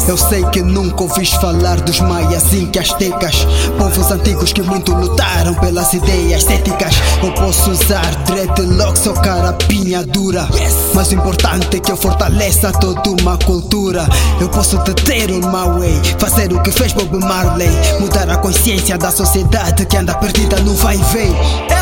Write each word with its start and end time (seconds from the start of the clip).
Eu 0.07 0.17
sei 0.17 0.45
que 0.47 0.61
nunca 0.61 1.05
ouvis 1.05 1.31
falar 1.31 1.81
dos 1.81 2.01
maias, 2.01 2.53
incas, 2.53 2.91
astecas, 2.91 3.47
povos 3.79 4.11
antigos 4.11 4.53
que 4.53 4.61
muito 4.63 4.93
lutaram 4.93 5.55
pelas 5.55 5.93
ideias 5.95 6.43
céticas. 6.43 6.95
Eu 7.23 7.33
posso 7.33 7.71
usar 7.71 8.15
dreadlocks 8.27 9.07
ou 9.07 9.15
carapinha 9.15 10.05
dura, 10.05 10.47
mas 10.95 11.11
o 11.13 11.15
importante 11.15 11.79
é 11.79 11.81
que 11.81 11.91
eu 11.91 11.97
fortaleça 11.97 12.71
toda 12.73 13.11
uma 13.23 13.39
cultura. 13.39 14.07
Eu 14.41 14.49
posso 14.51 14.77
deter 14.79 15.31
o 15.31 15.39
my 15.39 15.79
way, 15.79 16.03
fazer 16.19 16.53
o 16.53 16.63
que 16.63 16.71
fez 16.71 16.93
Bob 16.93 17.19
Marley, 17.19 17.71
mudar 18.01 18.29
a 18.29 18.37
consciência 18.37 18.99
da 18.99 19.11
sociedade 19.11 19.87
que 19.87 19.97
anda 19.97 20.15
perdida 20.15 20.57
no 20.61 20.75
vai 20.75 20.97
e 20.97 21.03
vem. 21.05 21.78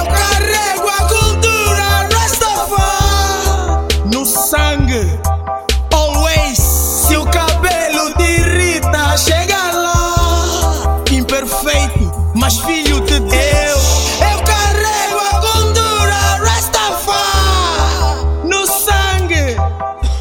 Filho 12.64 13.00
de 13.02 13.20
Deus. 13.20 14.20
Eu 14.20 14.42
carrego 14.44 15.18
a 15.18 15.40
cultura 15.40 16.16
Rastafari 16.44 18.24
no 18.44 18.66
sangue. 18.66 19.56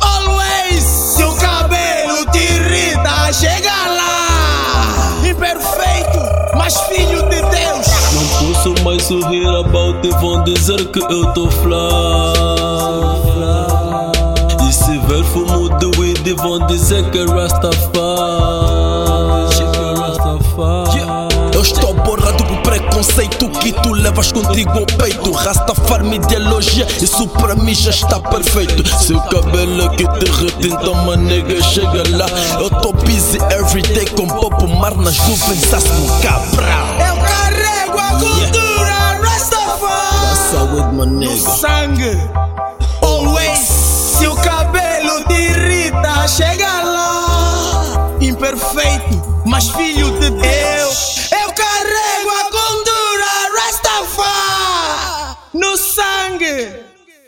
Always, 0.01 0.83
se 0.83 1.23
o 1.23 1.33
cabelo 1.35 2.25
te 2.31 2.39
irrita, 2.39 3.31
chega 3.33 3.71
lá. 3.71 4.83
Imperfeito, 5.25 6.19
mas 6.57 6.79
filho 6.81 7.23
de 7.29 7.41
Deus. 7.41 7.87
Não 8.13 8.53
posso 8.53 8.83
mais 8.83 9.03
sorrir 9.03 9.47
about 9.47 10.05
e 10.05 10.11
vão 10.11 10.43
dizer 10.43 10.85
que 10.91 10.99
eu 10.99 11.33
tô 11.33 11.49
fly. 11.49 11.75
E 14.67 14.73
se 14.73 14.97
ver 14.97 15.23
fumo 15.25 15.69
de 15.77 15.85
weed 15.99 16.33
vão 16.33 16.65
dizer 16.67 17.09
que 17.11 17.19
é 17.19 17.25
Rastafari. 17.25 18.74
Contigo 24.31 24.71
ao 24.71 24.85
peito. 24.85 25.31
Rastafari 25.31 26.03
me 26.03 26.15
ideologia, 26.17 26.87
isso 27.01 27.27
pra 27.27 27.55
mim 27.55 27.73
já 27.73 27.91
está 27.91 28.19
perfeito. 28.19 28.87
Seu 28.99 29.19
cabelo 29.21 29.89
que 29.91 30.07
derrete, 30.19 30.67
então 30.67 30.93
uma 30.93 31.15
nega 31.17 31.61
chega 31.63 32.03
lá. 32.17 32.27
Eu 32.59 32.69
tô 32.69 32.93
busy 32.93 33.37
everyday 33.51 34.05
com 34.07 34.27
Bobo 34.27 34.67
Mar 34.67 34.95
nas 34.95 35.17
nuvens, 35.27 35.73
asmo 35.73 36.07
cabral. 36.21 36.87
Eu 36.99 37.15
carrego 37.17 37.97
a 37.97 38.09
cultura 38.19 39.19
Rastafari 39.23 40.35
Saúde, 40.51 40.95
my 40.95 41.05
no 41.05 41.19
nigga. 41.19 41.49
sangue. 41.49 42.19
Always, 43.01 43.59
se 43.59 44.27
o 44.27 44.35
cabelo 44.35 45.23
te 45.27 45.33
irrita, 45.33 46.27
chega 46.27 46.83
lá. 46.83 48.15
Imperfeito, 48.21 49.41
mas 49.45 49.69
filho 49.69 50.11
de 50.19 50.29
Deus. 50.31 51.24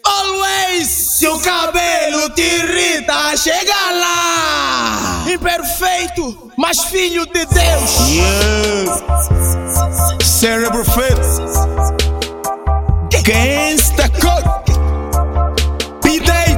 Always, 0.03 0.88
se 0.88 1.28
o 1.28 1.40
cabelo 1.40 2.29
te 2.31 2.41
irrita, 2.41 3.38
chega 3.38 3.73
lá. 3.91 5.23
Imperfeito, 5.31 6.51
mas 6.57 6.84
filho 6.85 7.25
de 7.28 7.46
Deus. 7.46 7.90
Cerebro 10.23 10.84
Fit 10.84 11.16
Gangsta 13.23 14.09
Code 14.09 14.73
B-Day 16.03 16.57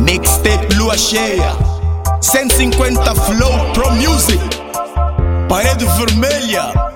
Mixtape 0.00 0.74
Lua 0.76 0.96
Cheia. 0.96 1.56
150 2.20 3.14
Flow 3.16 3.72
Pro 3.72 3.90
Music. 3.92 4.40
Parede 5.48 5.84
Vermelha 5.84 6.91